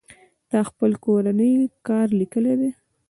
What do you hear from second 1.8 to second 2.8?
کار ليکلى دئ.